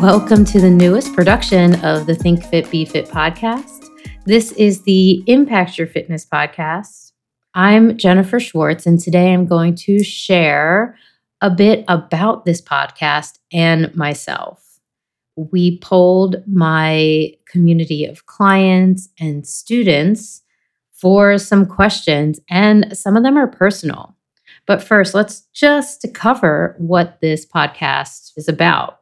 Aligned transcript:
Welcome 0.00 0.44
to 0.44 0.60
the 0.60 0.70
newest 0.70 1.12
production 1.12 1.84
of 1.84 2.06
the 2.06 2.14
Think 2.14 2.44
Fit 2.44 2.70
Be 2.70 2.84
Fit 2.84 3.08
podcast. 3.08 3.84
This 4.26 4.52
is 4.52 4.82
the 4.82 5.24
Impact 5.26 5.76
Your 5.76 5.88
Fitness 5.88 6.24
podcast. 6.24 7.10
I'm 7.52 7.98
Jennifer 7.98 8.38
Schwartz, 8.38 8.86
and 8.86 9.00
today 9.00 9.32
I'm 9.32 9.44
going 9.44 9.74
to 9.74 10.04
share 10.04 10.96
a 11.40 11.50
bit 11.50 11.84
about 11.88 12.44
this 12.44 12.62
podcast 12.62 13.40
and 13.52 13.92
myself. 13.96 14.78
We 15.34 15.80
polled 15.80 16.44
my 16.46 17.32
community 17.48 18.04
of 18.04 18.26
clients 18.26 19.08
and 19.18 19.44
students 19.44 20.42
for 20.92 21.38
some 21.38 21.66
questions, 21.66 22.38
and 22.48 22.96
some 22.96 23.16
of 23.16 23.24
them 23.24 23.36
are 23.36 23.48
personal. 23.48 24.14
But 24.64 24.80
first, 24.80 25.12
let's 25.12 25.40
just 25.52 26.06
cover 26.14 26.76
what 26.78 27.20
this 27.20 27.44
podcast 27.44 28.30
is 28.36 28.48
about. 28.48 29.00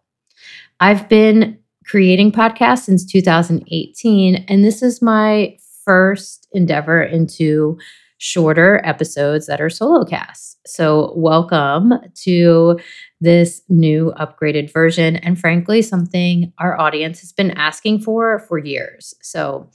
I've 0.80 1.08
been 1.08 1.58
creating 1.86 2.32
podcasts 2.32 2.84
since 2.84 3.04
2018, 3.06 4.44
and 4.48 4.64
this 4.64 4.82
is 4.82 5.00
my 5.00 5.56
first 5.84 6.48
endeavor 6.52 7.02
into 7.02 7.78
shorter 8.18 8.82
episodes 8.84 9.46
that 9.46 9.60
are 9.60 9.70
solo 9.70 10.04
casts. 10.04 10.56
So, 10.66 11.14
welcome 11.16 11.94
to 12.24 12.78
this 13.20 13.62
new 13.70 14.12
upgraded 14.18 14.70
version, 14.70 15.16
and 15.16 15.40
frankly, 15.40 15.80
something 15.80 16.52
our 16.58 16.78
audience 16.78 17.20
has 17.20 17.32
been 17.32 17.52
asking 17.52 18.02
for 18.02 18.40
for 18.40 18.58
years. 18.58 19.14
So, 19.22 19.70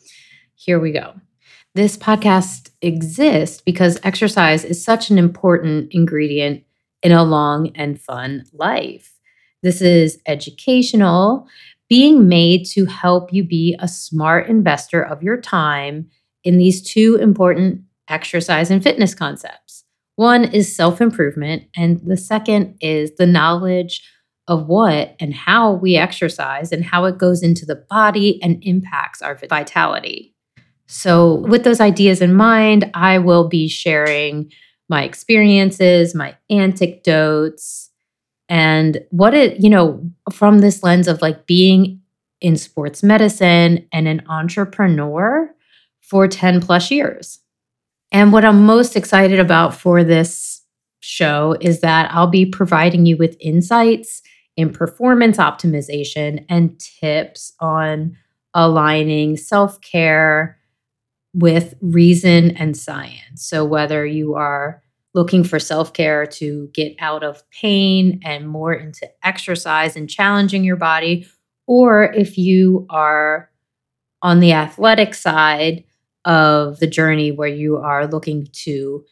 here 0.54 0.80
we 0.80 0.92
go. 0.92 1.14
This 1.74 1.98
podcast 1.98 2.70
exists 2.84 3.62
because 3.62 3.98
exercise 4.04 4.64
is 4.64 4.84
such 4.84 5.10
an 5.10 5.18
important 5.18 5.94
ingredient 5.94 6.64
in 7.02 7.12
a 7.12 7.24
long 7.24 7.72
and 7.76 8.00
fun 8.00 8.44
life. 8.54 9.18
This 9.64 9.82
is 9.82 10.20
educational, 10.26 11.48
being 11.90 12.28
made 12.28 12.66
to 12.68 12.86
help 12.86 13.34
you 13.34 13.44
be 13.44 13.76
a 13.80 13.88
smart 13.88 14.48
investor 14.48 15.02
of 15.02 15.22
your 15.22 15.40
time 15.40 16.10
in 16.44 16.58
these 16.58 16.82
two 16.82 17.18
important 17.22 17.82
exercise 18.08 18.72
and 18.72 18.82
fitness 18.82 19.14
concepts. 19.14 19.84
One 20.16 20.46
is 20.46 20.76
self 20.76 21.02
improvement, 21.02 21.64
and 21.76 22.02
the 22.06 22.18
second 22.18 22.78
is 22.82 23.16
the 23.16 23.26
knowledge 23.26 24.02
of 24.48 24.68
what 24.68 25.16
and 25.20 25.34
how 25.34 25.74
we 25.74 25.96
exercise 25.96 26.72
and 26.72 26.84
how 26.84 27.06
it 27.06 27.18
goes 27.18 27.44
into 27.44 27.66
the 27.66 27.76
body 27.90 28.42
and 28.42 28.62
impacts 28.64 29.22
our 29.22 29.36
vitality. 29.36 30.36
So, 30.88 31.36
with 31.36 31.64
those 31.64 31.80
ideas 31.80 32.22
in 32.22 32.34
mind, 32.34 32.90
I 32.94 33.20
will 33.20 33.48
be 33.48 33.68
sharing 33.68 34.52
my 34.90 35.04
experiences, 35.04 36.14
my 36.14 36.36
anecdotes, 36.50 37.91
and 38.52 39.02
what 39.12 39.34
it, 39.34 39.64
you 39.64 39.70
know, 39.70 40.04
from 40.30 40.60
this 40.60 40.84
lens 40.84 41.08
of 41.08 41.22
like 41.22 41.48
being 41.48 42.02
in 42.42 42.58
sports 42.58 43.02
medicine 43.02 43.88
and 43.94 44.10
an 44.10 44.22
entrepreneur 44.28 45.50
for 46.02 46.28
10 46.28 46.60
plus 46.60 46.92
years. 46.92 47.40
And 48.12 48.34
what 48.34 48.44
I'm 48.44 48.66
most 48.66 48.98
excited 48.98 49.40
about 49.40 49.74
for 49.74 50.04
this 50.04 50.62
show 51.00 51.56
is 51.62 51.80
that 51.80 52.12
I'll 52.12 52.28
be 52.28 52.46
providing 52.46 53.06
you 53.06 53.16
with 53.16 53.38
insights 53.40 54.22
in 54.58 54.74
performance 54.74 55.38
optimization 55.38 56.44
and 56.50 56.78
tips 56.78 57.54
on 57.62 58.18
aligning 58.54 59.38
self 59.38 59.80
care 59.80 60.58
with 61.34 61.74
reason 61.80 62.52
and 62.58 62.76
science. 62.76 63.46
So, 63.46 63.64
whether 63.64 64.06
you 64.06 64.36
are 64.36 64.84
looking 65.14 65.44
for 65.44 65.60
self 65.60 65.94
care 65.94 66.26
to 66.26 66.70
get 66.74 66.96
out 67.00 67.24
of 67.24 67.44
pain 67.52 68.20
and 68.24 68.48
more 68.48 68.74
into 68.74 69.10
exercise 69.24 69.96
and 69.96 70.10
challenging 70.10 70.64
your 70.64 70.78
body, 70.78 71.28
or 71.68 72.04
if 72.14 72.38
you 72.38 72.86
are 72.90 73.50
on 74.22 74.40
the 74.40 74.54
athletic 74.54 75.14
side 75.14 75.84
of 76.26 76.80
the 76.80 76.88
journey 76.88 77.32
where 77.32 77.48
you 77.48 77.78
are 77.78 78.08
looking 78.08 78.48
to 78.54 79.04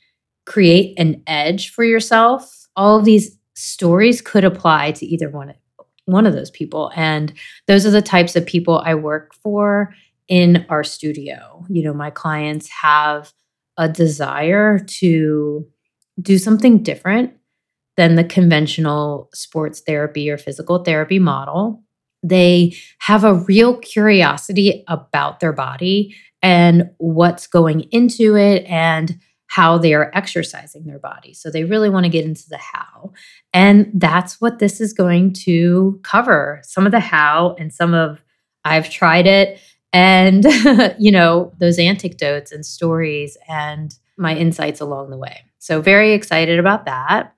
create 0.45 0.97
an 0.99 1.21
edge 1.27 1.69
for 1.71 1.83
yourself, 1.83 2.67
all 2.75 2.97
of 2.97 3.05
these 3.05 3.37
stories 3.55 4.21
could 4.21 4.45
apply 4.45 4.91
to 4.93 5.05
either 5.05 5.29
one 5.29 5.49
of 5.49 5.55
one 6.05 6.25
of 6.25 6.33
those 6.33 6.49
people 6.49 6.91
and 6.95 7.33
those 7.67 7.85
are 7.85 7.91
the 7.91 8.01
types 8.01 8.35
of 8.35 8.43
people 8.43 8.81
I 8.83 8.95
work 8.95 9.35
for 9.35 9.93
in 10.27 10.65
our 10.67 10.83
studio. 10.83 11.63
You 11.69 11.83
know, 11.83 11.93
my 11.93 12.09
clients 12.09 12.67
have 12.69 13.31
a 13.77 13.87
desire 13.87 14.79
to 14.79 15.67
do 16.21 16.37
something 16.37 16.83
different 16.83 17.33
than 17.97 18.15
the 18.15 18.23
conventional 18.23 19.29
sports 19.33 19.81
therapy 19.81 20.29
or 20.29 20.37
physical 20.37 20.83
therapy 20.83 21.19
model. 21.19 21.83
They 22.23 22.75
have 22.99 23.23
a 23.23 23.33
real 23.33 23.77
curiosity 23.77 24.83
about 24.87 25.39
their 25.39 25.53
body 25.53 26.15
and 26.41 26.89
what's 26.97 27.47
going 27.47 27.81
into 27.91 28.37
it 28.37 28.65
and 28.65 29.19
how 29.47 29.77
they 29.77 29.93
are 29.93 30.11
exercising 30.13 30.85
their 30.85 30.99
body. 30.99 31.33
So 31.33 31.49
they 31.49 31.63
really 31.63 31.89
want 31.89 32.03
to 32.05 32.09
get 32.09 32.23
into 32.23 32.47
the 32.47 32.57
how. 32.57 33.13
And 33.51 33.91
that's 33.95 34.39
what 34.39 34.59
this 34.59 34.79
is 34.79 34.93
going 34.93 35.33
to 35.45 35.99
cover 36.03 36.61
some 36.63 36.85
of 36.85 36.91
the 36.91 36.99
how 36.99 37.55
and 37.57 37.73
some 37.73 37.93
of 37.93 38.23
I've 38.63 38.89
tried 38.89 39.25
it 39.25 39.59
and, 39.91 40.45
you 40.99 41.11
know, 41.11 41.51
those 41.59 41.79
anecdotes 41.79 42.51
and 42.51 42.65
stories 42.65 43.37
and 43.47 43.93
my 44.19 44.35
insights 44.35 44.81
along 44.81 45.09
the 45.09 45.17
way. 45.17 45.45
So, 45.57 45.81
very 45.81 46.13
excited 46.13 46.59
about 46.59 46.85
that. 46.85 47.33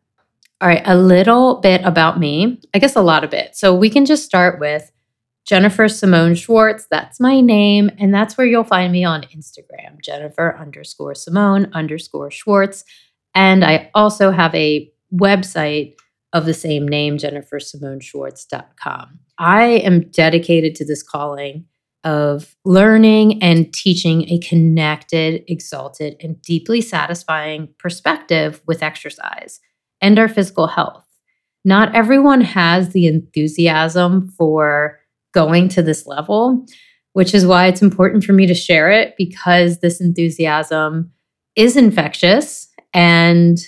All 0.59 0.67
right, 0.67 0.83
a 0.85 0.97
little 0.97 1.61
bit 1.61 1.81
about 1.83 2.19
me. 2.19 2.61
I 2.73 2.79
guess 2.79 2.95
a 2.95 3.01
lot 3.01 3.23
of 3.23 3.33
it. 3.33 3.55
So, 3.55 3.73
we 3.73 3.89
can 3.89 4.05
just 4.05 4.25
start 4.25 4.59
with 4.59 4.91
Jennifer 5.45 5.87
Simone 5.87 6.35
Schwartz. 6.35 6.87
That's 6.89 7.19
my 7.19 7.41
name. 7.41 7.91
And 7.97 8.13
that's 8.13 8.37
where 8.37 8.47
you'll 8.47 8.63
find 8.63 8.91
me 8.91 9.03
on 9.03 9.23
Instagram, 9.35 9.99
Jennifer 10.01 10.55
underscore 10.57 11.15
Simone 11.15 11.69
underscore 11.73 12.31
Schwartz. 12.31 12.83
And 13.33 13.65
I 13.65 13.89
also 13.93 14.31
have 14.31 14.53
a 14.53 14.91
website 15.13 15.95
of 16.33 16.45
the 16.45 16.53
same 16.53 16.87
name, 16.87 17.17
jennifersimoneschwartz.com. 17.17 19.19
I 19.37 19.63
am 19.63 20.09
dedicated 20.11 20.75
to 20.75 20.85
this 20.85 21.03
calling 21.03 21.65
of 22.03 22.55
learning 22.65 23.41
and 23.43 23.71
teaching 23.73 24.27
a 24.29 24.39
connected, 24.39 25.43
exalted, 25.47 26.15
and 26.21 26.41
deeply 26.41 26.81
satisfying 26.81 27.69
perspective 27.77 28.61
with 28.65 28.81
exercise 28.81 29.59
and 30.01 30.17
our 30.17 30.27
physical 30.27 30.67
health. 30.67 31.05
Not 31.63 31.95
everyone 31.95 32.41
has 32.41 32.89
the 32.89 33.05
enthusiasm 33.05 34.29
for 34.29 34.99
going 35.33 35.69
to 35.69 35.81
this 35.81 36.07
level, 36.07 36.65
which 37.13 37.33
is 37.33 37.45
why 37.45 37.67
it's 37.67 37.81
important 37.81 38.23
for 38.23 38.33
me 38.33 38.47
to 38.47 38.53
share 38.53 38.89
it 38.89 39.13
because 39.17 39.79
this 39.79 40.01
enthusiasm 40.01 41.11
is 41.55 41.77
infectious. 41.77 42.67
And 42.93 43.59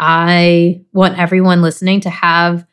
I 0.00 0.82
want 0.92 1.18
everyone 1.18 1.62
listening 1.62 2.00
to 2.00 2.10
have 2.10 2.66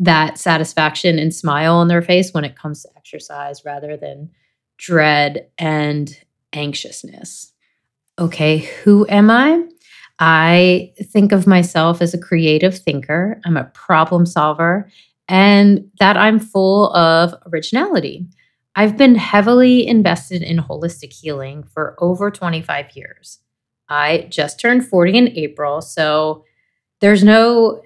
that 0.00 0.38
satisfaction 0.38 1.18
and 1.18 1.34
smile 1.34 1.74
on 1.74 1.88
their 1.88 2.02
face 2.02 2.32
when 2.32 2.44
it 2.44 2.56
comes 2.56 2.82
to 2.82 2.88
exercise 2.96 3.64
rather 3.64 3.96
than 3.96 4.30
dread 4.76 5.48
and 5.58 6.18
anxiousness. 6.52 7.52
Okay, 8.18 8.58
who 8.58 9.06
am 9.08 9.30
I? 9.30 9.64
I 10.18 10.92
think 11.02 11.32
of 11.32 11.46
myself 11.46 12.00
as 12.00 12.14
a 12.14 12.18
creative 12.18 12.78
thinker, 12.78 13.40
I'm 13.44 13.56
a 13.56 13.64
problem 13.64 14.26
solver, 14.26 14.88
and 15.28 15.90
that 15.98 16.16
I'm 16.16 16.38
full 16.38 16.94
of 16.94 17.34
originality. 17.52 18.26
I've 18.76 18.96
been 18.96 19.14
heavily 19.14 19.86
invested 19.86 20.42
in 20.42 20.58
holistic 20.58 21.12
healing 21.12 21.64
for 21.64 21.96
over 21.98 22.30
25 22.30 22.96
years. 22.96 23.38
I 23.88 24.26
just 24.30 24.60
turned 24.60 24.86
40 24.86 25.18
in 25.18 25.28
April, 25.36 25.80
so 25.80 26.44
there's 27.00 27.24
no 27.24 27.82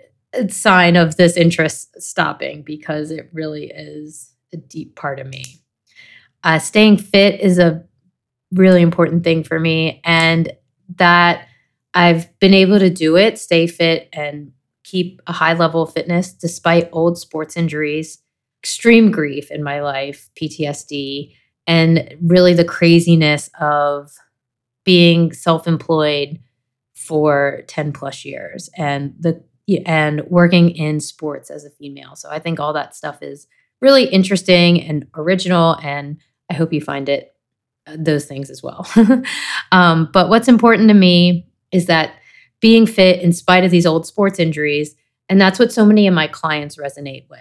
sign 0.49 0.97
of 0.97 1.17
this 1.17 1.37
interest 1.37 2.01
stopping 2.01 2.63
because 2.63 3.11
it 3.11 3.29
really 3.33 3.67
is 3.75 4.33
a 4.53 4.57
deep 4.57 4.97
part 4.97 5.21
of 5.21 5.27
me. 5.27 5.45
Uh, 6.45 6.59
staying 6.59 6.99
fit 6.99 7.41
is 7.41 7.59
a 7.59 7.85
really 8.53 8.83
important 8.83 9.25
thing 9.25 9.43
for 9.43 9.59
me, 9.59 10.01
and 10.05 10.53
that 10.97 11.49
I've 11.95 12.39
been 12.39 12.55
able 12.55 12.79
to 12.79 12.91
do 12.91 13.17
it, 13.17 13.39
stay 13.39 13.67
fit, 13.67 14.09
and 14.13 14.53
keep 14.85 15.21
a 15.27 15.33
high 15.33 15.55
level 15.55 15.83
of 15.83 15.93
fitness 15.93 16.33
despite 16.33 16.89
old 16.93 17.19
sports 17.19 17.57
injuries, 17.57 18.19
extreme 18.63 19.11
grief 19.11 19.51
in 19.51 19.63
my 19.63 19.81
life, 19.81 20.31
PTSD, 20.41 21.35
and 21.67 22.17
really 22.23 22.55
the 22.55 22.65
craziness 22.65 23.51
of 23.61 24.11
being 24.85 25.33
self 25.33 25.67
employed 25.67 26.39
for 26.95 27.63
10 27.69 27.93
plus 27.93 28.25
years 28.25 28.69
and 28.77 29.15
the 29.21 29.43
and 29.87 30.23
working 30.29 30.71
in 30.71 31.01
sports 31.01 31.51
as 31.51 31.65
a 31.65 31.71
female. 31.71 32.17
So 32.17 32.31
I 32.31 32.39
think 32.39 32.59
all 32.59 32.73
that 32.73 32.97
stuff 32.97 33.23
is 33.23 33.47
really 33.81 34.05
interesting 34.05 34.83
and 34.83 35.07
original, 35.15 35.77
and 35.83 36.19
I 36.51 36.55
hope 36.55 36.73
you 36.73 36.81
find 36.81 37.09
it 37.09 37.35
uh, 37.87 37.97
those 37.99 38.27
things 38.27 38.51
as 38.51 38.63
well. 38.63 38.87
um, 39.73 40.09
but 40.13 40.29
what's 40.29 40.49
important 40.49 40.89
to 40.89 40.95
me 40.95 41.47
is 41.71 41.87
that 41.87 42.15
being 42.61 42.87
fit 42.87 43.23
in 43.23 43.33
spite 43.33 43.65
of 43.65 43.71
these 43.71 43.87
old 43.87 44.07
sports 44.07 44.39
injuries, 44.39 44.95
and 45.29 45.41
that's 45.41 45.59
what 45.59 45.73
so 45.73 45.85
many 45.85 46.07
of 46.07 46.15
my 46.15 46.27
clients 46.27 46.77
resonate 46.77 47.29
with. 47.29 47.41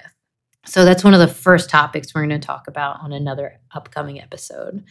So 0.66 0.84
that's 0.84 1.04
one 1.04 1.14
of 1.14 1.22
the 1.22 1.28
first 1.28 1.70
topics 1.70 2.14
we're 2.14 2.28
going 2.28 2.40
to 2.42 2.46
talk 2.46 2.68
about 2.68 3.00
on 3.00 3.14
another 3.14 3.60
upcoming 3.74 4.22
episode. 4.22 4.84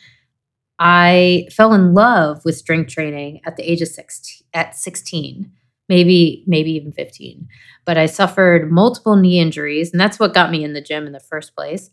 I 0.79 1.49
fell 1.53 1.75
in 1.75 1.94
love 1.94 2.44
with 2.44 2.56
strength 2.56 2.93
training 2.93 3.41
at 3.44 3.56
the 3.56 3.71
age 3.71 3.83
of 3.83 3.88
16, 3.88 4.47
at 4.55 4.75
16, 4.75 5.53
maybe 5.88 6.44
maybe 6.47 6.73
even 6.73 6.93
15. 6.93 7.49
But 7.85 7.99
I 7.99 8.06
suffered 8.06 8.71
multiple 8.71 9.17
knee 9.17 9.38
injuries 9.38 9.93
and 9.93 10.00
that's 10.00 10.19
what 10.19 10.35
got 10.35 10.50
me 10.50 10.65
in 10.65 10.73
the 10.73 10.81
gym 10.81 11.06
in 11.06 11.12
the 11.12 11.21
first 11.21 11.55
place. 11.55 11.91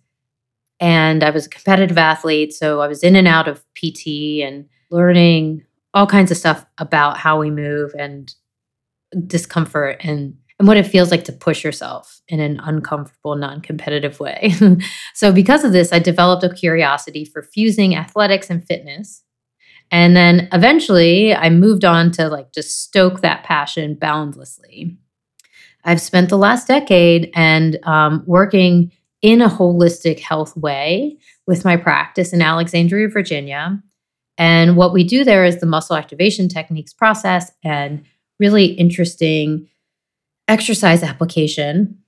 And 0.80 1.24
I 1.24 1.30
was 1.30 1.46
a 1.46 1.50
competitive 1.50 1.98
athlete, 1.98 2.54
so 2.54 2.82
I 2.82 2.88
was 2.88 3.04
in 3.04 3.16
and 3.16 3.28
out 3.28 3.48
of 3.48 3.64
PT 3.76 4.42
and 4.44 4.68
learning 4.92 5.64
all 5.94 6.08
kinds 6.08 6.32
of 6.32 6.38
stuff 6.38 6.66
about 6.78 7.18
how 7.18 7.40
we 7.40 7.50
move 7.50 7.92
and 7.98 8.34
discomfort 9.28 9.98
and 10.02 10.36
and 10.60 10.68
what 10.68 10.78
it 10.78 10.88
feels 10.88 11.12
like 11.12 11.24
to 11.26 11.34
push 11.34 11.64
yourself 11.64 12.22
in 12.28 12.40
an 12.40 12.60
uncomfortable, 12.64 13.36
non 13.36 13.62
competitive 13.62 14.20
way. 14.20 14.54
so, 15.14 15.32
because 15.32 15.64
of 15.64 15.72
this, 15.72 15.92
I 15.92 16.00
developed 16.00 16.44
a 16.44 16.54
curiosity 16.54 17.26
for 17.26 17.42
fusing 17.42 17.96
athletics 17.96 18.50
and 18.50 18.66
fitness. 18.66 19.24
And 19.92 20.16
then 20.16 20.50
eventually, 20.52 21.36
I 21.36 21.50
moved 21.50 21.86
on 21.86 22.12
to 22.12 22.28
like 22.28 22.52
just 22.52 22.82
stoke 22.82 23.22
that 23.22 23.44
passion 23.44 23.96
boundlessly. 23.96 24.98
I've 25.86 26.02
spent 26.02 26.30
the 26.30 26.38
last 26.38 26.68
decade 26.68 27.30
and 27.36 27.78
um, 27.84 28.24
working 28.26 28.92
in 29.22 29.42
a 29.42 29.50
holistic 29.50 30.20
health 30.20 30.56
way 30.58 31.18
with 31.46 31.66
my 31.66 31.78
practice 31.78 32.34
in 32.34 32.42
Alexandria, 32.42 33.08
Virginia. 33.08 33.82
And 34.38 34.76
what 34.76 34.94
we 34.94 35.04
do 35.04 35.24
there 35.24 35.46
is 35.46 35.60
the 35.60 35.66
muscle 35.66 35.96
activation 35.96 36.50
techniques 36.50 36.94
process 36.94 37.52
and 37.64 38.04
really 38.40 38.66
interesting 38.66 39.68
exercise 40.48 41.04
application 41.04 42.00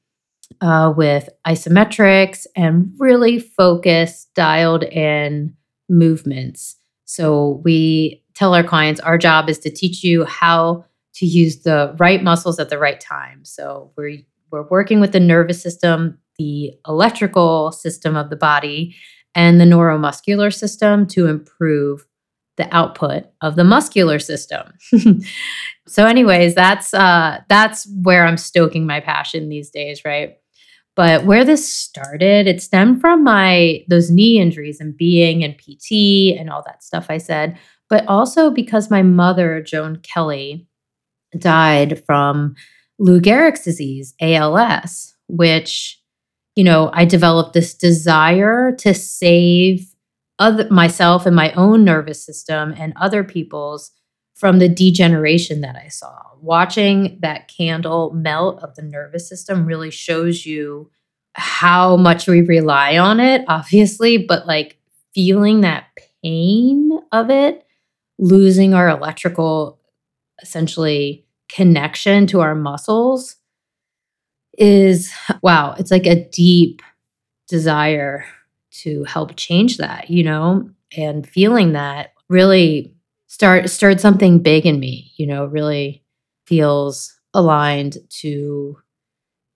uh, 0.61 0.93
with 0.95 1.29
isometrics 1.47 2.45
and 2.55 2.93
really 2.97 3.39
focused, 3.39 4.33
dialed 4.33 4.83
in 4.83 5.55
movements. 5.89 6.75
So 7.05 7.61
we 7.63 8.23
tell 8.33 8.53
our 8.53 8.63
clients 8.63 8.99
our 9.01 9.17
job 9.17 9.49
is 9.49 9.59
to 9.59 9.69
teach 9.69 10.03
you 10.03 10.25
how 10.25 10.85
to 11.15 11.25
use 11.25 11.61
the 11.61 11.95
right 11.97 12.21
muscles 12.21 12.59
at 12.59 12.69
the 12.69 12.77
right 12.77 12.99
time. 12.99 13.45
So 13.45 13.91
we're 13.95 14.19
we're 14.51 14.67
working 14.67 14.99
with 14.99 15.11
the 15.11 15.19
nervous 15.19 15.61
system, 15.61 16.19
the 16.37 16.73
electrical 16.87 17.71
system 17.71 18.15
of 18.15 18.29
the 18.29 18.35
body, 18.35 18.95
and 19.33 19.59
the 19.59 19.65
neuromuscular 19.65 20.53
system 20.53 21.07
to 21.07 21.27
improve 21.27 22.05
the 22.57 22.73
output 22.73 23.25
of 23.41 23.55
the 23.57 23.63
muscular 23.63 24.17
system. 24.17 24.73
so 25.87 26.05
anyways, 26.05 26.55
that's 26.55 26.93
uh 26.93 27.41
that's 27.49 27.87
where 28.01 28.25
I'm 28.25 28.37
stoking 28.37 28.85
my 28.85 28.99
passion 28.99 29.49
these 29.49 29.69
days, 29.69 30.03
right? 30.05 30.37
But 30.95 31.25
where 31.25 31.43
this 31.43 31.69
started, 31.69 32.47
it 32.47 32.61
stemmed 32.61 33.01
from 33.01 33.23
my 33.23 33.83
those 33.89 34.09
knee 34.09 34.39
injuries 34.39 34.79
and 34.79 34.95
being 34.95 35.41
in 35.41 35.53
PT 35.53 36.39
and 36.39 36.49
all 36.49 36.63
that 36.65 36.83
stuff 36.83 37.07
I 37.09 37.17
said, 37.17 37.57
but 37.89 38.07
also 38.07 38.49
because 38.49 38.89
my 38.89 39.01
mother, 39.01 39.61
Joan 39.61 39.97
Kelly, 39.97 40.67
died 41.37 42.03
from 42.05 42.55
Lou 42.97 43.19
Gehrig's 43.19 43.63
disease, 43.63 44.13
ALS, 44.21 45.13
which 45.27 45.99
you 46.55 46.63
know, 46.63 46.89
I 46.93 47.05
developed 47.05 47.53
this 47.53 47.73
desire 47.73 48.71
to 48.77 48.93
save 48.93 49.93
other 50.39 50.67
myself 50.69 51.25
and 51.25 51.35
my 51.35 51.51
own 51.53 51.83
nervous 51.83 52.25
system 52.25 52.73
and 52.77 52.93
other 52.95 53.23
people's 53.23 53.91
from 54.35 54.59
the 54.59 54.69
degeneration 54.69 55.61
that 55.61 55.75
I 55.75 55.87
saw. 55.87 56.21
Watching 56.41 57.17
that 57.21 57.47
candle 57.47 58.11
melt 58.11 58.61
of 58.61 58.75
the 58.75 58.81
nervous 58.83 59.27
system 59.27 59.65
really 59.65 59.89
shows 59.89 60.45
you 60.45 60.91
how 61.33 61.97
much 61.97 62.27
we 62.27 62.41
rely 62.41 62.97
on 62.97 63.19
it, 63.19 63.43
obviously, 63.47 64.17
but 64.17 64.45
like 64.45 64.77
feeling 65.13 65.61
that 65.61 65.85
pain 66.21 66.91
of 67.11 67.29
it, 67.29 67.65
losing 68.19 68.73
our 68.73 68.89
electrical 68.89 69.79
essentially 70.41 71.25
connection 71.49 72.27
to 72.27 72.41
our 72.41 72.55
muscles 72.55 73.37
is 74.57 75.13
wow, 75.41 75.75
it's 75.77 75.91
like 75.91 76.05
a 76.05 76.27
deep 76.29 76.81
desire 77.47 78.25
to 78.71 79.03
help 79.05 79.35
change 79.35 79.77
that, 79.77 80.09
you 80.09 80.23
know, 80.23 80.69
and 80.97 81.27
feeling 81.27 81.73
that 81.73 82.13
really 82.29 82.94
start 83.35 83.69
stirred 83.69 83.99
something 83.99 84.39
big 84.39 84.65
in 84.65 84.79
me, 84.79 85.11
you 85.17 85.27
know, 85.27 85.43
really 85.43 86.01
feels 86.47 87.13
aligned 87.33 87.97
to 88.07 88.77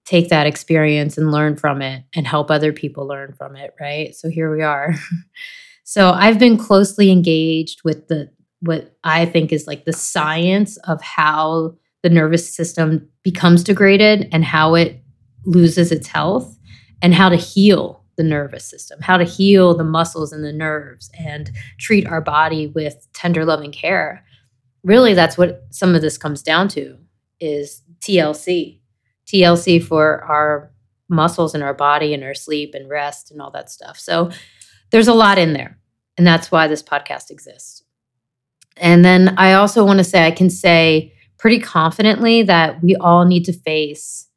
take 0.04 0.28
that 0.28 0.46
experience 0.46 1.18
and 1.18 1.32
learn 1.32 1.56
from 1.56 1.82
it 1.82 2.04
and 2.14 2.28
help 2.28 2.52
other 2.52 2.74
people 2.74 3.08
learn 3.08 3.32
from 3.38 3.56
it, 3.56 3.74
right? 3.80 4.14
So 4.14 4.28
here 4.28 4.54
we 4.54 4.64
are. 4.64 4.96
so 5.86 6.12
I've 6.12 6.38
been 6.38 6.58
closely 6.58 7.10
engaged 7.10 7.80
with 7.86 8.10
the 8.10 8.30
what 8.60 8.98
I 9.06 9.26
think 9.26 9.54
is 9.54 9.66
like 9.66 9.86
the 9.86 9.94
science 9.94 10.76
of 10.80 11.02
how 11.02 11.78
the 12.04 12.10
nervous 12.10 12.54
system 12.54 13.08
becomes 13.24 13.64
degraded 13.64 14.28
and 14.34 14.44
how 14.44 14.76
it 14.76 15.02
loses 15.46 15.94
its 15.94 16.08
health 16.08 16.60
and 17.02 17.14
how 17.14 17.30
to 17.30 17.38
heal 17.38 17.99
the 18.20 18.24
nervous 18.26 18.66
system, 18.66 19.00
how 19.02 19.16
to 19.16 19.24
heal 19.24 19.74
the 19.74 19.84
muscles 19.86 20.34
and 20.34 20.44
the 20.44 20.52
nerves 20.52 21.10
and 21.18 21.50
treat 21.80 22.06
our 22.06 22.20
body 22.20 22.68
with 22.68 23.08
tender 23.14 23.46
loving 23.46 23.72
care. 23.72 24.26
Really 24.84 25.14
that's 25.14 25.38
what 25.38 25.64
some 25.70 25.96
of 25.96 26.02
this 26.02 26.18
comes 26.18 26.44
down 26.44 26.68
to 26.70 26.98
is 27.40 27.82
TLC. 28.02 28.82
TLC 29.26 29.82
for 29.82 30.22
our 30.26 30.70
muscles 31.08 31.56
and 31.56 31.64
our 31.64 31.74
body 31.74 32.14
and 32.14 32.22
our 32.26 32.34
sleep 32.34 32.76
and 32.76 32.90
rest 32.90 33.32
and 33.32 33.42
all 33.42 33.52
that 33.52 33.70
stuff. 33.70 33.98
So 33.98 34.32
there's 34.92 35.08
a 35.08 35.14
lot 35.14 35.38
in 35.38 35.54
there. 35.54 35.80
And 36.18 36.28
that's 36.28 36.52
why 36.52 36.68
this 36.68 36.84
podcast 36.84 37.32
exists. 37.32 37.84
And 38.76 39.06
then 39.06 39.36
I 39.38 39.54
also 39.54 39.86
want 39.86 40.00
to 40.00 40.04
say 40.04 40.28
I 40.28 40.32
can 40.32 40.50
say 40.50 41.14
pretty 41.38 41.60
confidently 41.60 42.44
that 42.44 42.84
we 42.84 42.98
all 42.98 43.24
need 43.24 43.46
to 43.46 43.54
face 43.54 44.28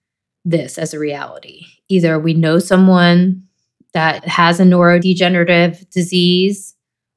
this 0.45 0.79
as 0.79 0.95
a 0.95 1.01
reality. 1.01 1.63
Either 1.89 2.17
we 2.17 2.33
know 2.33 2.61
someone 2.61 3.43
that 3.95 4.27
has 4.27 4.61
a 4.61 4.65
neurodegenerative 4.65 5.89
disease 5.91 6.75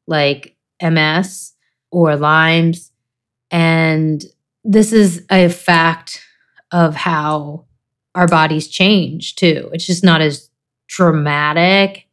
like 0.07 0.55
MS 0.81 1.53
or 1.91 2.15
Lyme's. 2.15 2.91
And 3.51 4.23
this 4.63 4.91
is 4.91 5.23
a 5.31 5.49
fact 5.49 6.21
of 6.71 6.95
how 6.95 7.65
our 8.13 8.27
bodies 8.27 8.67
change 8.67 9.35
too. 9.35 9.69
It's 9.73 9.85
just 9.85 10.03
not 10.03 10.21
as 10.21 10.49
dramatic 10.87 12.07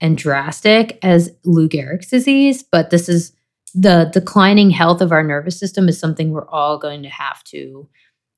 and 0.00 0.16
drastic 0.16 0.98
as 1.02 1.30
Lou 1.44 1.68
Gehrig's 1.68 2.08
disease, 2.08 2.62
but 2.62 2.90
this 2.90 3.08
is 3.08 3.32
the 3.74 4.10
declining 4.12 4.70
health 4.70 5.00
of 5.00 5.12
our 5.12 5.22
nervous 5.22 5.58
system 5.58 5.88
is 5.88 5.98
something 5.98 6.30
we're 6.30 6.48
all 6.48 6.78
going 6.78 7.02
to 7.02 7.08
have 7.08 7.44
to 7.44 7.88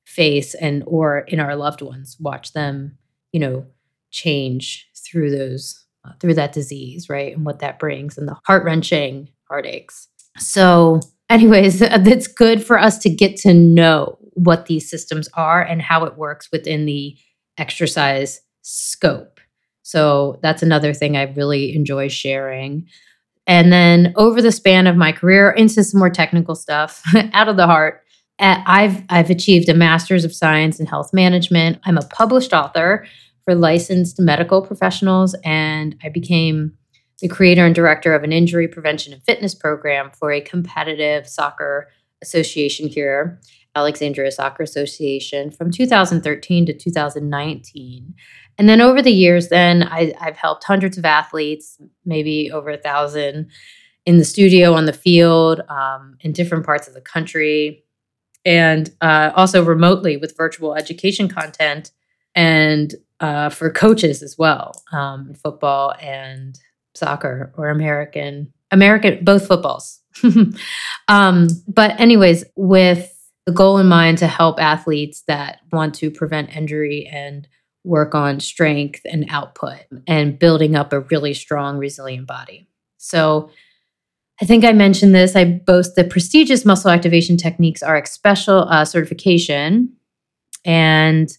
face 0.04 0.54
and 0.54 0.82
or 0.86 1.20
in 1.20 1.38
our 1.38 1.54
loved 1.54 1.82
ones 1.82 2.16
watch 2.18 2.52
them, 2.52 2.98
you 3.32 3.38
know, 3.38 3.64
change 4.10 4.88
through 4.96 5.30
those 5.30 5.84
uh, 6.04 6.12
through 6.20 6.34
that 6.34 6.52
disease, 6.52 7.08
right? 7.08 7.36
And 7.36 7.44
what 7.44 7.58
that 7.58 7.78
brings 7.78 8.16
and 8.16 8.26
the 8.26 8.36
heart-wrenching 8.46 9.28
heartaches. 9.48 10.08
So, 10.38 11.00
anyways, 11.28 11.82
it's 11.82 12.26
good 12.26 12.64
for 12.64 12.78
us 12.78 12.98
to 13.00 13.10
get 13.10 13.36
to 13.38 13.52
know 13.52 14.18
what 14.32 14.66
these 14.66 14.88
systems 14.88 15.28
are 15.34 15.62
and 15.62 15.82
how 15.82 16.04
it 16.04 16.16
works 16.16 16.48
within 16.50 16.86
the 16.86 17.16
exercise 17.58 18.40
scope. 18.62 19.40
So, 19.82 20.38
that's 20.42 20.62
another 20.62 20.94
thing 20.94 21.16
I 21.16 21.24
really 21.24 21.74
enjoy 21.74 22.08
sharing. 22.08 22.86
And 23.46 23.72
then 23.72 24.14
over 24.16 24.40
the 24.40 24.52
span 24.52 24.86
of 24.86 24.96
my 24.96 25.12
career 25.12 25.50
into 25.50 25.82
some 25.82 25.98
more 25.98 26.08
technical 26.08 26.54
stuff 26.54 27.02
out 27.32 27.48
of 27.48 27.56
the 27.56 27.66
heart, 27.66 28.04
eh, 28.38 28.62
I've 28.64 29.02
I've 29.10 29.28
achieved 29.28 29.68
a 29.68 29.74
master's 29.74 30.24
of 30.24 30.34
science 30.34 30.78
in 30.78 30.86
health 30.86 31.12
management. 31.12 31.78
I'm 31.84 31.98
a 31.98 32.06
published 32.06 32.52
author 32.52 33.06
for 33.50 33.56
licensed 33.56 34.20
medical 34.20 34.62
professionals, 34.62 35.34
and 35.42 35.96
I 36.04 36.08
became 36.08 36.72
the 37.18 37.26
creator 37.26 37.66
and 37.66 37.74
director 37.74 38.14
of 38.14 38.22
an 38.22 38.32
injury 38.32 38.68
prevention 38.68 39.12
and 39.12 39.20
fitness 39.24 39.56
program 39.56 40.12
for 40.12 40.30
a 40.30 40.40
competitive 40.40 41.28
soccer 41.28 41.88
association 42.22 42.86
here, 42.86 43.40
Alexandria 43.74 44.30
Soccer 44.30 44.62
Association, 44.62 45.50
from 45.50 45.72
2013 45.72 46.66
to 46.66 46.72
2019. 46.72 48.14
And 48.56 48.68
then 48.68 48.80
over 48.80 49.02
the 49.02 49.10
years, 49.10 49.48
then 49.48 49.82
I, 49.82 50.12
have 50.20 50.36
helped 50.36 50.62
hundreds 50.62 50.96
of 50.96 51.04
athletes, 51.04 51.76
maybe 52.04 52.52
over 52.52 52.70
a 52.70 52.78
thousand, 52.78 53.50
in 54.06 54.18
the 54.18 54.24
studio, 54.24 54.74
on 54.74 54.84
the 54.84 54.92
field, 54.92 55.60
um, 55.68 56.16
in 56.20 56.30
different 56.30 56.64
parts 56.64 56.86
of 56.86 56.94
the 56.94 57.00
country, 57.00 57.82
and 58.44 58.94
uh, 59.00 59.32
also 59.34 59.64
remotely 59.64 60.16
with 60.16 60.36
virtual 60.36 60.76
education 60.76 61.28
content 61.28 61.90
and 62.36 62.94
uh, 63.20 63.50
for 63.50 63.70
coaches 63.70 64.22
as 64.22 64.36
well, 64.38 64.72
um, 64.92 65.34
football 65.34 65.94
and 66.00 66.58
soccer 66.94 67.52
or 67.56 67.68
American, 67.68 68.52
American, 68.70 69.24
both 69.24 69.46
footballs. 69.46 70.00
um, 71.08 71.48
but, 71.68 72.00
anyways, 72.00 72.44
with 72.56 73.14
the 73.46 73.52
goal 73.52 73.78
in 73.78 73.86
mind 73.86 74.18
to 74.18 74.26
help 74.26 74.60
athletes 74.60 75.22
that 75.26 75.60
want 75.72 75.94
to 75.96 76.10
prevent 76.10 76.54
injury 76.56 77.08
and 77.10 77.48
work 77.84 78.14
on 78.14 78.40
strength 78.40 79.00
and 79.04 79.26
output 79.30 79.80
and 80.06 80.38
building 80.38 80.76
up 80.76 80.92
a 80.92 81.00
really 81.00 81.34
strong, 81.34 81.78
resilient 81.78 82.26
body. 82.26 82.68
So, 82.98 83.50
I 84.42 84.46
think 84.46 84.64
I 84.64 84.72
mentioned 84.72 85.14
this. 85.14 85.36
I 85.36 85.44
boast 85.44 85.96
the 85.96 86.04
prestigious 86.04 86.64
muscle 86.64 86.90
activation 86.90 87.36
techniques 87.36 87.82
RX 87.86 88.10
special 88.10 88.66
uh, 88.70 88.86
certification. 88.86 89.92
And 90.64 91.30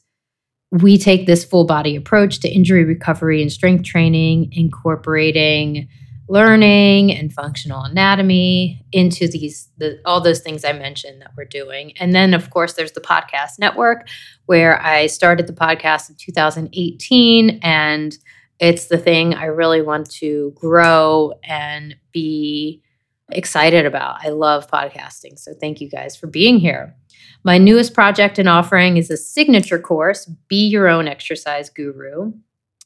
we 0.71 0.97
take 0.97 1.25
this 1.25 1.43
full 1.43 1.65
body 1.65 1.95
approach 1.95 2.39
to 2.39 2.49
injury 2.49 2.83
recovery 2.83 3.41
and 3.41 3.51
strength 3.51 3.83
training, 3.83 4.49
incorporating 4.53 5.87
learning 6.31 7.11
and 7.11 7.33
functional 7.33 7.81
anatomy 7.83 8.81
into 8.93 9.27
these 9.27 9.67
the, 9.79 9.99
all 10.05 10.21
those 10.21 10.39
things 10.39 10.63
I 10.63 10.71
mentioned 10.71 11.21
that 11.21 11.31
we're 11.35 11.43
doing. 11.43 11.91
And 11.97 12.15
then 12.15 12.33
of 12.33 12.49
course 12.51 12.73
there's 12.73 12.93
the 12.93 13.01
podcast 13.01 13.59
network 13.59 14.07
where 14.45 14.81
I 14.81 15.07
started 15.07 15.45
the 15.45 15.53
podcast 15.53 16.09
in 16.09 16.15
2018 16.15 17.59
and 17.61 18.17
it's 18.59 18.85
the 18.85 18.97
thing 18.97 19.33
I 19.33 19.47
really 19.47 19.81
want 19.81 20.09
to 20.11 20.53
grow 20.55 21.33
and 21.43 21.97
be 22.13 22.81
excited 23.29 23.85
about. 23.85 24.25
I 24.25 24.29
love 24.29 24.71
podcasting. 24.71 25.37
So 25.37 25.53
thank 25.53 25.81
you 25.81 25.89
guys 25.89 26.15
for 26.15 26.27
being 26.27 26.59
here. 26.59 26.95
My 27.43 27.57
newest 27.57 27.93
project 27.93 28.37
and 28.37 28.47
offering 28.47 28.97
is 28.97 29.09
a 29.09 29.17
signature 29.17 29.79
course, 29.79 30.25
Be 30.47 30.67
Your 30.67 30.87
Own 30.87 31.07
Exercise 31.07 31.69
Guru. 31.69 32.33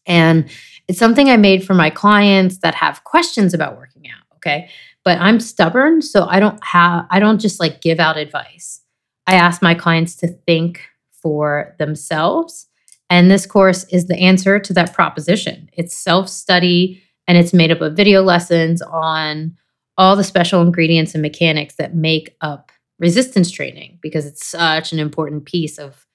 And 0.05 0.49
it's 0.87 0.99
something 0.99 1.29
I 1.29 1.37
made 1.37 1.65
for 1.65 1.73
my 1.73 1.89
clients 1.89 2.59
that 2.59 2.75
have 2.75 3.03
questions 3.03 3.53
about 3.53 3.77
working 3.77 4.03
out. 4.09 4.23
Okay. 4.37 4.69
But 5.03 5.19
I'm 5.19 5.39
stubborn. 5.39 6.01
So 6.01 6.25
I 6.25 6.39
don't 6.39 6.63
have, 6.63 7.05
I 7.09 7.19
don't 7.19 7.39
just 7.39 7.59
like 7.59 7.81
give 7.81 7.99
out 7.99 8.17
advice. 8.17 8.81
I 9.27 9.35
ask 9.35 9.61
my 9.61 9.73
clients 9.73 10.15
to 10.17 10.27
think 10.27 10.81
for 11.11 11.75
themselves. 11.79 12.67
And 13.09 13.29
this 13.29 13.45
course 13.45 13.83
is 13.85 14.07
the 14.07 14.17
answer 14.17 14.59
to 14.59 14.73
that 14.73 14.93
proposition. 14.93 15.69
It's 15.73 15.97
self 15.97 16.29
study 16.29 17.01
and 17.27 17.37
it's 17.37 17.53
made 17.53 17.71
up 17.71 17.81
of 17.81 17.95
video 17.95 18.21
lessons 18.21 18.81
on 18.81 19.55
all 19.97 20.15
the 20.15 20.23
special 20.23 20.61
ingredients 20.61 21.13
and 21.13 21.21
mechanics 21.21 21.75
that 21.75 21.95
make 21.95 22.35
up 22.41 22.71
resistance 22.99 23.51
training 23.51 23.99
because 24.01 24.25
it's 24.25 24.45
such 24.45 24.93
an 24.93 24.99
important 24.99 25.45
piece 25.45 25.77
of 25.77 26.05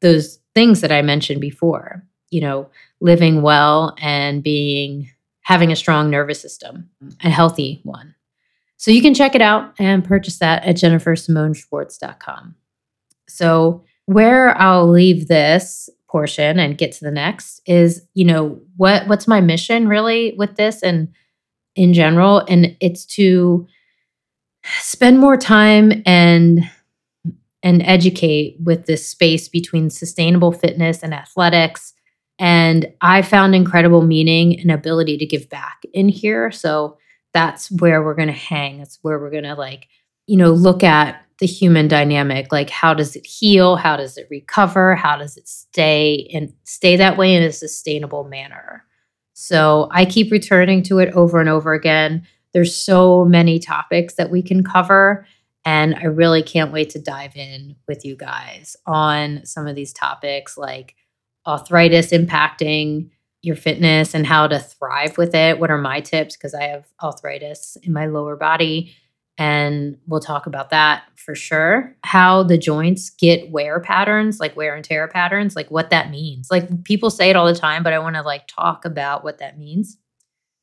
those 0.00 0.38
things 0.54 0.80
that 0.80 0.92
I 0.92 1.02
mentioned 1.02 1.40
before. 1.40 2.04
You 2.30 2.40
know, 2.40 2.70
living 3.00 3.42
well 3.42 3.96
and 3.98 4.42
being 4.42 5.10
having 5.42 5.72
a 5.72 5.76
strong 5.76 6.10
nervous 6.10 6.40
system, 6.40 6.88
a 7.24 7.30
healthy 7.30 7.80
one. 7.82 8.14
So 8.76 8.90
you 8.90 9.02
can 9.02 9.14
check 9.14 9.34
it 9.34 9.42
out 9.42 9.74
and 9.78 10.04
purchase 10.04 10.38
that 10.38 10.64
at 10.64 10.76
jennifersimoneschwartz.com. 10.76 12.54
So 13.28 13.84
where 14.06 14.56
I'll 14.56 14.88
leave 14.88 15.28
this 15.28 15.90
portion 16.08 16.58
and 16.58 16.78
get 16.78 16.92
to 16.92 17.04
the 17.04 17.10
next 17.10 17.60
is, 17.66 18.06
you 18.14 18.24
know, 18.24 18.60
what 18.76 19.06
what's 19.06 19.28
my 19.28 19.40
mission 19.40 19.88
really 19.88 20.34
with 20.36 20.56
this 20.56 20.82
and 20.82 21.08
in 21.76 21.94
general 21.94 22.44
and 22.48 22.76
it's 22.80 23.04
to 23.06 23.66
spend 24.80 25.18
more 25.18 25.36
time 25.36 26.02
and 26.06 26.68
and 27.62 27.82
educate 27.82 28.56
with 28.64 28.86
this 28.86 29.06
space 29.06 29.48
between 29.48 29.90
sustainable 29.90 30.50
fitness 30.50 31.02
and 31.02 31.12
athletics 31.12 31.92
and 32.40 32.90
I 33.02 33.20
found 33.20 33.54
incredible 33.54 34.00
meaning 34.00 34.58
and 34.58 34.70
ability 34.70 35.18
to 35.18 35.26
give 35.26 35.50
back 35.50 35.82
in 35.92 36.08
here. 36.08 36.50
So 36.50 36.96
that's 37.34 37.70
where 37.70 38.02
we're 38.02 38.14
going 38.14 38.28
to 38.28 38.34
hang. 38.34 38.78
That's 38.78 38.98
where 39.02 39.18
we're 39.18 39.30
going 39.30 39.44
to 39.44 39.54
like, 39.54 39.88
you 40.26 40.38
know, 40.38 40.50
look 40.50 40.82
at 40.82 41.22
the 41.38 41.46
human 41.46 41.86
dynamic. 41.86 42.50
Like, 42.50 42.70
how 42.70 42.94
does 42.94 43.14
it 43.14 43.26
heal? 43.26 43.76
How 43.76 43.94
does 43.98 44.16
it 44.16 44.26
recover? 44.30 44.96
How 44.96 45.18
does 45.18 45.36
it 45.36 45.48
stay 45.48 46.30
and 46.32 46.50
stay 46.64 46.96
that 46.96 47.18
way 47.18 47.34
in 47.34 47.42
a 47.42 47.52
sustainable 47.52 48.24
manner? 48.24 48.86
So 49.34 49.88
I 49.92 50.06
keep 50.06 50.32
returning 50.32 50.82
to 50.84 50.98
it 50.98 51.12
over 51.12 51.40
and 51.40 51.48
over 51.48 51.74
again. 51.74 52.26
There's 52.52 52.74
so 52.74 53.24
many 53.24 53.58
topics 53.58 54.14
that 54.14 54.30
we 54.30 54.42
can 54.42 54.64
cover. 54.64 55.26
And 55.64 55.94
I 55.94 56.04
really 56.04 56.42
can't 56.42 56.72
wait 56.72 56.90
to 56.90 56.98
dive 56.98 57.36
in 57.36 57.76
with 57.86 58.04
you 58.04 58.16
guys 58.16 58.76
on 58.86 59.44
some 59.44 59.66
of 59.66 59.76
these 59.76 59.92
topics 59.92 60.56
like 60.56 60.94
arthritis 61.46 62.12
impacting 62.12 63.10
your 63.42 63.56
fitness 63.56 64.14
and 64.14 64.26
how 64.26 64.46
to 64.46 64.58
thrive 64.58 65.16
with 65.16 65.34
it. 65.34 65.58
What 65.58 65.70
are 65.70 65.78
my 65.78 66.00
tips? 66.00 66.36
Because 66.36 66.54
I 66.54 66.64
have 66.64 66.86
arthritis 67.02 67.76
in 67.82 67.92
my 67.92 68.06
lower 68.06 68.36
body. 68.36 68.94
And 69.38 69.96
we'll 70.06 70.20
talk 70.20 70.46
about 70.46 70.68
that 70.70 71.04
for 71.16 71.34
sure. 71.34 71.96
How 72.04 72.42
the 72.42 72.58
joints 72.58 73.08
get 73.08 73.50
wear 73.50 73.80
patterns, 73.80 74.38
like 74.38 74.54
wear 74.56 74.74
and 74.74 74.84
tear 74.84 75.08
patterns, 75.08 75.56
like 75.56 75.70
what 75.70 75.88
that 75.90 76.10
means. 76.10 76.50
Like 76.50 76.84
people 76.84 77.08
say 77.08 77.30
it 77.30 77.36
all 77.36 77.46
the 77.46 77.54
time, 77.54 77.82
but 77.82 77.94
I 77.94 77.98
want 77.98 78.16
to 78.16 78.22
like 78.22 78.46
talk 78.46 78.84
about 78.84 79.24
what 79.24 79.38
that 79.38 79.58
means 79.58 79.96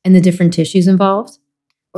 and 0.04 0.14
the 0.14 0.20
different 0.20 0.52
tissues 0.52 0.86
involved 0.86 1.38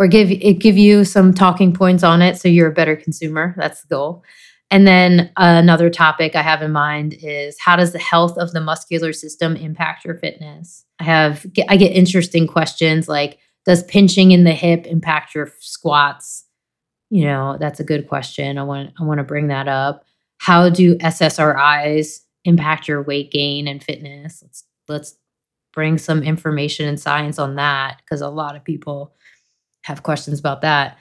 or 0.00 0.08
give 0.08 0.30
it 0.30 0.54
give 0.60 0.78
you 0.78 1.04
some 1.04 1.34
talking 1.34 1.74
points 1.74 2.02
on 2.02 2.22
it 2.22 2.38
so 2.38 2.48
you're 2.48 2.70
a 2.70 2.72
better 2.72 2.96
consumer. 2.96 3.54
That's 3.58 3.82
the 3.82 3.88
goal. 3.88 4.24
And 4.70 4.86
then 4.86 5.30
another 5.36 5.90
topic 5.90 6.34
I 6.34 6.40
have 6.40 6.62
in 6.62 6.72
mind 6.72 7.16
is 7.20 7.60
how 7.60 7.76
does 7.76 7.92
the 7.92 7.98
health 7.98 8.38
of 8.38 8.52
the 8.52 8.62
muscular 8.62 9.12
system 9.12 9.56
impact 9.56 10.06
your 10.06 10.14
fitness? 10.14 10.86
I 11.00 11.04
have 11.04 11.44
I 11.68 11.76
get 11.76 11.92
interesting 11.92 12.46
questions 12.46 13.08
like 13.08 13.38
does 13.66 13.82
pinching 13.84 14.30
in 14.30 14.44
the 14.44 14.54
hip 14.54 14.86
impact 14.86 15.34
your 15.34 15.52
squats? 15.60 16.46
You 17.10 17.24
know, 17.24 17.58
that's 17.60 17.78
a 17.78 17.84
good 17.84 18.08
question. 18.08 18.56
I 18.56 18.62
want 18.62 18.94
I 18.98 19.04
want 19.04 19.18
to 19.18 19.24
bring 19.24 19.48
that 19.48 19.68
up. 19.68 20.06
How 20.38 20.70
do 20.70 20.96
SSRIs 20.96 22.20
impact 22.46 22.88
your 22.88 23.02
weight 23.02 23.30
gain 23.30 23.68
and 23.68 23.84
fitness? 23.84 24.42
Let's 24.42 24.64
let's 24.88 25.16
bring 25.74 25.98
some 25.98 26.22
information 26.22 26.88
and 26.88 26.98
science 26.98 27.38
on 27.38 27.56
that 27.56 27.98
because 27.98 28.22
a 28.22 28.30
lot 28.30 28.56
of 28.56 28.64
people 28.64 29.12
have 29.82 30.02
questions 30.02 30.38
about 30.38 30.62
that. 30.62 30.98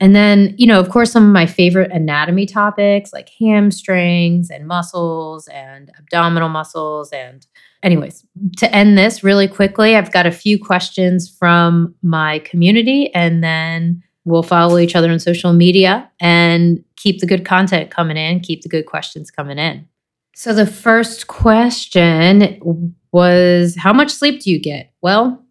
And 0.00 0.14
then, 0.14 0.54
you 0.58 0.66
know, 0.66 0.78
of 0.78 0.90
course, 0.90 1.10
some 1.10 1.24
of 1.24 1.32
my 1.32 1.46
favorite 1.46 1.90
anatomy 1.90 2.46
topics 2.46 3.12
like 3.12 3.30
hamstrings 3.38 4.50
and 4.50 4.66
muscles 4.66 5.48
and 5.48 5.90
abdominal 5.98 6.48
muscles. 6.48 7.12
And, 7.12 7.46
anyways, 7.82 8.24
to 8.58 8.74
end 8.74 8.98
this 8.98 9.24
really 9.24 9.48
quickly, 9.48 9.96
I've 9.96 10.12
got 10.12 10.26
a 10.26 10.30
few 10.30 10.62
questions 10.62 11.34
from 11.34 11.94
my 12.02 12.40
community, 12.40 13.12
and 13.14 13.42
then 13.42 14.02
we'll 14.24 14.42
follow 14.42 14.78
each 14.78 14.96
other 14.96 15.10
on 15.10 15.18
social 15.18 15.52
media 15.52 16.10
and 16.20 16.84
keep 16.96 17.20
the 17.20 17.26
good 17.26 17.44
content 17.44 17.90
coming 17.90 18.16
in, 18.16 18.40
keep 18.40 18.62
the 18.62 18.68
good 18.68 18.86
questions 18.86 19.30
coming 19.30 19.58
in. 19.58 19.88
So, 20.34 20.52
the 20.52 20.66
first 20.66 21.28
question 21.28 22.94
was 23.12 23.76
How 23.76 23.94
much 23.94 24.10
sleep 24.10 24.42
do 24.42 24.50
you 24.50 24.60
get? 24.60 24.92
Well, 25.00 25.42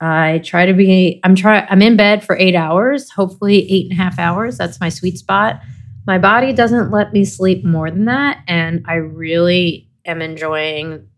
I 0.00 0.40
try 0.44 0.66
to 0.66 0.74
be, 0.74 1.20
I'm 1.24 1.34
try 1.34 1.66
I'm 1.70 1.80
in 1.80 1.96
bed 1.96 2.24
for 2.24 2.36
eight 2.36 2.54
hours, 2.54 3.10
hopefully 3.10 3.70
eight 3.70 3.90
and 3.90 3.98
a 3.98 4.02
half 4.02 4.18
hours. 4.18 4.58
That's 4.58 4.80
my 4.80 4.88
sweet 4.88 5.18
spot. 5.18 5.60
My 6.06 6.18
body 6.18 6.52
doesn't 6.52 6.90
let 6.90 7.12
me 7.12 7.24
sleep 7.24 7.64
more 7.64 7.90
than 7.90 8.04
that. 8.04 8.42
And 8.46 8.84
I 8.86 8.94
really 8.94 9.90
am 10.04 10.22
enjoying 10.22 11.08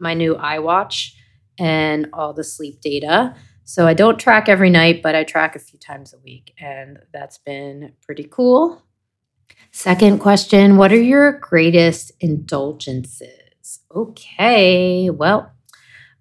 my 0.00 0.14
new 0.14 0.34
iWatch 0.34 1.12
and 1.58 2.08
all 2.12 2.32
the 2.32 2.42
sleep 2.42 2.80
data. 2.80 3.34
So 3.64 3.86
I 3.86 3.94
don't 3.94 4.18
track 4.18 4.48
every 4.48 4.70
night, 4.70 5.02
but 5.02 5.14
I 5.14 5.24
track 5.24 5.54
a 5.54 5.60
few 5.60 5.78
times 5.78 6.12
a 6.12 6.18
week. 6.18 6.54
And 6.58 6.98
that's 7.12 7.38
been 7.38 7.92
pretty 8.02 8.26
cool. 8.28 8.82
Second 9.70 10.18
question 10.18 10.76
What 10.76 10.92
are 10.92 11.00
your 11.00 11.32
greatest 11.32 12.12
indulgences? 12.20 13.80
Okay, 13.94 15.08
well, 15.10 15.52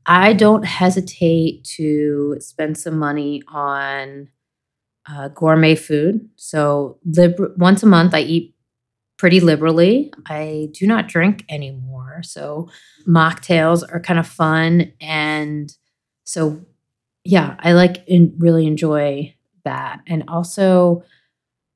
I 0.05 0.33
don't 0.33 0.63
hesitate 0.65 1.63
to 1.77 2.37
spend 2.39 2.77
some 2.77 2.97
money 2.97 3.43
on 3.47 4.29
uh, 5.09 5.29
gourmet 5.29 5.75
food. 5.75 6.29
So, 6.37 6.99
liber- 7.05 7.53
once 7.57 7.83
a 7.83 7.87
month, 7.87 8.13
I 8.13 8.21
eat 8.21 8.55
pretty 9.17 9.39
liberally. 9.39 10.13
I 10.27 10.69
do 10.73 10.87
not 10.87 11.07
drink 11.07 11.45
anymore. 11.49 12.21
So, 12.23 12.69
mocktails 13.07 13.83
are 13.91 13.99
kind 14.01 14.19
of 14.19 14.27
fun. 14.27 14.93
And 15.01 15.75
so, 16.25 16.61
yeah, 17.25 17.55
I 17.59 17.73
like 17.73 18.07
and 18.09 18.33
really 18.39 18.67
enjoy 18.67 19.35
that. 19.65 20.01
And 20.07 20.23
also, 20.27 21.03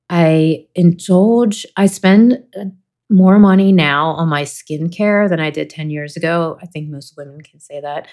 I 0.10 0.67
indulge, 0.75 1.65
I 1.77 1.88
spend 1.88 2.44
uh, 2.60 2.65
more 3.09 3.39
money 3.39 3.71
now 3.71 4.07
on 4.12 4.29
my 4.29 4.43
skincare 4.43 5.29
than 5.29 5.39
I 5.39 5.50
did 5.50 5.69
10 5.69 5.89
years 5.89 6.15
ago. 6.17 6.57
I 6.62 6.65
think 6.65 6.89
most 6.89 7.15
women 7.17 7.41
can 7.41 7.59
say 7.59 7.79
that. 7.81 8.07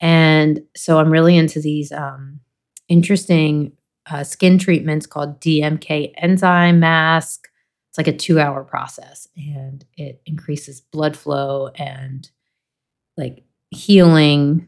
And 0.00 0.62
so 0.76 0.98
I'm 0.98 1.10
really 1.10 1.36
into 1.36 1.60
these 1.60 1.92
um, 1.92 2.40
interesting 2.88 3.72
uh, 4.10 4.24
skin 4.24 4.58
treatments 4.58 5.06
called 5.06 5.40
DMK 5.40 6.12
enzyme 6.16 6.80
mask. 6.80 7.48
It's 7.90 7.98
like 7.98 8.08
a 8.08 8.16
two 8.16 8.40
hour 8.40 8.64
process 8.64 9.28
and 9.36 9.84
it 9.96 10.20
increases 10.26 10.80
blood 10.80 11.16
flow 11.16 11.68
and 11.76 12.28
like 13.16 13.44
healing, 13.70 14.66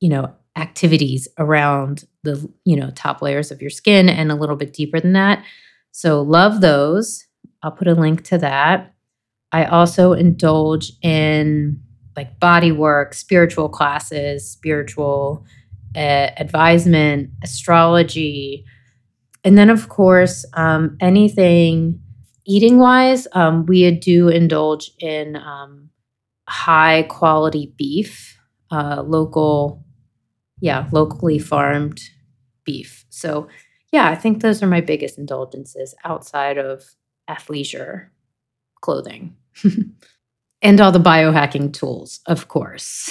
you 0.00 0.10
know, 0.10 0.32
activities 0.56 1.26
around 1.38 2.04
the, 2.22 2.48
you 2.64 2.76
know, 2.76 2.90
top 2.94 3.22
layers 3.22 3.50
of 3.50 3.60
your 3.60 3.70
skin 3.70 4.08
and 4.08 4.30
a 4.30 4.36
little 4.36 4.56
bit 4.56 4.72
deeper 4.72 5.00
than 5.00 5.14
that. 5.14 5.44
So 5.90 6.22
love 6.22 6.60
those. 6.60 7.26
I'll 7.64 7.72
put 7.72 7.88
a 7.88 7.94
link 7.94 8.24
to 8.24 8.38
that. 8.38 8.94
I 9.50 9.64
also 9.64 10.12
indulge 10.12 10.92
in 11.02 11.80
like 12.14 12.38
body 12.38 12.72
work, 12.72 13.14
spiritual 13.14 13.70
classes, 13.70 14.48
spiritual 14.48 15.46
uh, 15.96 16.28
advisement, 16.36 17.30
astrology. 17.42 18.66
And 19.44 19.56
then, 19.56 19.70
of 19.70 19.88
course, 19.88 20.44
um, 20.52 20.98
anything 21.00 22.00
eating 22.44 22.78
wise, 22.78 23.26
um, 23.32 23.64
we 23.64 23.90
do 23.92 24.28
indulge 24.28 24.90
in 24.98 25.36
um, 25.36 25.88
high 26.46 27.04
quality 27.04 27.72
beef, 27.78 28.38
uh, 28.70 29.02
local, 29.06 29.82
yeah, 30.60 30.86
locally 30.92 31.38
farmed 31.38 32.00
beef. 32.64 33.06
So, 33.08 33.48
yeah, 33.90 34.10
I 34.10 34.14
think 34.14 34.42
those 34.42 34.62
are 34.62 34.66
my 34.66 34.82
biggest 34.82 35.16
indulgences 35.16 35.94
outside 36.04 36.58
of 36.58 36.84
athleisure 37.28 38.08
clothing 38.80 39.36
and 40.62 40.80
all 40.80 40.92
the 40.92 40.98
biohacking 40.98 41.72
tools, 41.72 42.20
of 42.26 42.48
course. 42.48 43.10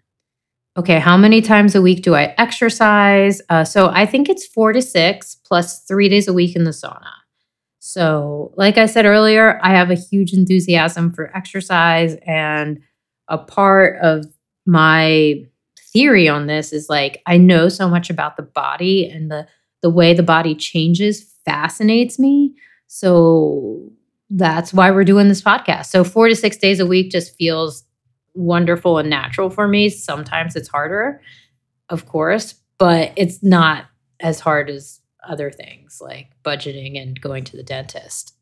okay, 0.78 0.98
how 0.98 1.16
many 1.16 1.42
times 1.42 1.74
a 1.74 1.82
week 1.82 2.02
do 2.02 2.14
I 2.14 2.34
exercise? 2.38 3.42
Uh, 3.48 3.64
so 3.64 3.88
I 3.88 4.06
think 4.06 4.28
it's 4.28 4.46
four 4.46 4.72
to 4.72 4.82
six 4.82 5.34
plus 5.34 5.80
three 5.80 6.08
days 6.08 6.28
a 6.28 6.32
week 6.32 6.56
in 6.56 6.64
the 6.64 6.70
sauna. 6.70 7.12
So, 7.80 8.52
like 8.56 8.76
I 8.76 8.86
said 8.86 9.06
earlier, 9.06 9.58
I 9.62 9.70
have 9.70 9.90
a 9.90 9.94
huge 9.94 10.34
enthusiasm 10.34 11.12
for 11.12 11.34
exercise, 11.34 12.14
and 12.26 12.80
a 13.28 13.38
part 13.38 13.98
of 14.02 14.26
my 14.66 15.46
theory 15.92 16.28
on 16.28 16.46
this 16.46 16.72
is 16.72 16.88
like 16.88 17.22
I 17.26 17.38
know 17.38 17.68
so 17.68 17.88
much 17.88 18.10
about 18.10 18.36
the 18.36 18.42
body 18.42 19.08
and 19.08 19.30
the 19.30 19.48
the 19.82 19.90
way 19.90 20.12
the 20.12 20.22
body 20.22 20.54
changes 20.54 21.34
fascinates 21.46 22.18
me. 22.18 22.54
So 22.92 23.88
that's 24.30 24.74
why 24.74 24.90
we're 24.90 25.04
doing 25.04 25.28
this 25.28 25.40
podcast. 25.40 25.86
So 25.86 26.02
4 26.02 26.30
to 26.30 26.34
6 26.34 26.56
days 26.56 26.80
a 26.80 26.86
week 26.86 27.12
just 27.12 27.36
feels 27.36 27.84
wonderful 28.34 28.98
and 28.98 29.08
natural 29.08 29.48
for 29.48 29.68
me. 29.68 29.88
Sometimes 29.90 30.56
it's 30.56 30.68
harder, 30.68 31.22
of 31.88 32.06
course, 32.06 32.56
but 32.78 33.12
it's 33.14 33.44
not 33.44 33.84
as 34.18 34.40
hard 34.40 34.68
as 34.68 34.98
other 35.28 35.52
things 35.52 36.00
like 36.00 36.30
budgeting 36.42 37.00
and 37.00 37.20
going 37.20 37.44
to 37.44 37.56
the 37.56 37.62
dentist. 37.62 38.34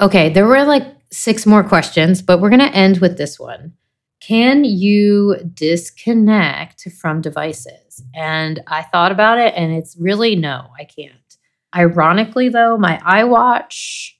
Okay, 0.00 0.28
there 0.28 0.46
were 0.46 0.62
like 0.62 0.86
six 1.10 1.44
more 1.44 1.64
questions, 1.64 2.22
but 2.22 2.40
we're 2.40 2.50
going 2.50 2.60
to 2.60 2.76
end 2.76 2.98
with 2.98 3.18
this 3.18 3.40
one. 3.40 3.72
Can 4.20 4.62
you 4.62 5.38
disconnect 5.54 6.88
from 7.00 7.20
devices? 7.20 8.00
And 8.14 8.62
I 8.68 8.82
thought 8.82 9.10
about 9.10 9.40
it, 9.40 9.54
and 9.56 9.72
it's 9.72 9.96
really 9.98 10.36
no, 10.36 10.68
I 10.78 10.84
can't. 10.84 11.14
Ironically, 11.74 12.48
though, 12.48 12.76
my 12.76 12.98
iWatch 12.98 14.10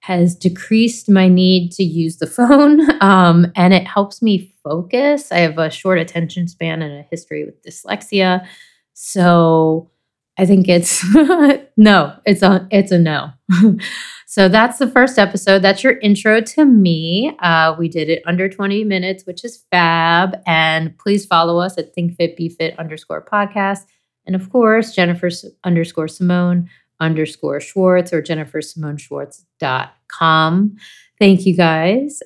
has 0.00 0.36
decreased 0.36 1.08
my 1.08 1.28
need 1.28 1.72
to 1.72 1.82
use 1.82 2.18
the 2.18 2.26
phone 2.38 2.80
um, 3.02 3.50
and 3.56 3.72
it 3.72 3.86
helps 3.86 4.20
me 4.20 4.54
focus. 4.62 5.32
I 5.32 5.38
have 5.38 5.58
a 5.58 5.70
short 5.70 5.98
attention 5.98 6.46
span 6.46 6.82
and 6.82 6.92
a 6.92 7.06
history 7.10 7.44
with 7.44 7.62
dyslexia. 7.62 8.46
So 8.92 9.90
I 10.36 10.46
think 10.46 10.68
it's 10.68 11.04
no, 11.76 12.16
it's 12.26 12.42
a 12.42 12.66
it's 12.70 12.92
a 12.92 12.98
no. 12.98 13.30
so 14.26 14.48
that's 14.48 14.78
the 14.78 14.88
first 14.88 15.18
episode. 15.18 15.60
That's 15.60 15.82
your 15.82 15.98
intro 16.00 16.40
to 16.40 16.64
me. 16.64 17.36
Uh, 17.40 17.74
we 17.78 17.88
did 17.88 18.10
it 18.10 18.22
under 18.26 18.48
20 18.48 18.84
minutes, 18.84 19.24
which 19.26 19.44
is 19.44 19.64
fab. 19.70 20.36
And 20.46 20.98
please 20.98 21.24
follow 21.24 21.60
us 21.60 21.78
at 21.78 21.94
thinkfitbefit 21.96 22.76
underscore 22.78 23.24
podcast. 23.24 23.86
And 24.26 24.34
of 24.34 24.50
course, 24.50 24.94
Jennifer 24.94 25.30
underscore 25.64 26.08
Simone 26.08 26.68
underscore 27.00 27.60
Schwartz 27.60 28.12
or 28.12 28.22
jennifersimoneschwartz.com. 28.22 30.76
Thank 31.18 31.46
you 31.46 31.56
guys 31.56 32.20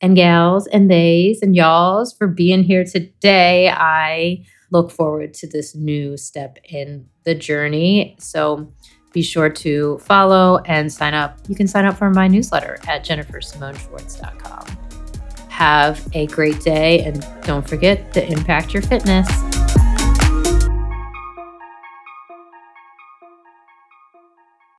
and 0.00 0.16
gals 0.16 0.66
and 0.68 0.90
theys 0.90 1.42
and 1.42 1.56
y'alls 1.56 2.12
for 2.12 2.26
being 2.26 2.62
here 2.62 2.84
today. 2.84 3.70
I 3.70 4.44
look 4.70 4.90
forward 4.90 5.34
to 5.34 5.46
this 5.46 5.74
new 5.74 6.16
step 6.16 6.58
in 6.64 7.06
the 7.24 7.34
journey. 7.34 8.16
So 8.18 8.72
be 9.12 9.22
sure 9.22 9.48
to 9.48 9.98
follow 9.98 10.58
and 10.66 10.92
sign 10.92 11.14
up. 11.14 11.38
You 11.48 11.54
can 11.54 11.68
sign 11.68 11.86
up 11.86 11.96
for 11.96 12.10
my 12.10 12.28
newsletter 12.28 12.78
at 12.88 13.04
jennifersimoneschwartz.com. 13.04 14.66
Have 15.48 16.06
a 16.14 16.26
great 16.26 16.60
day 16.60 17.04
and 17.04 17.26
don't 17.42 17.66
forget 17.66 18.12
to 18.14 18.26
impact 18.26 18.74
your 18.74 18.82
fitness. 18.82 19.53